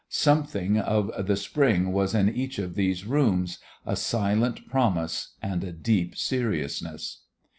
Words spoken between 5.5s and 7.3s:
a deep seriousness.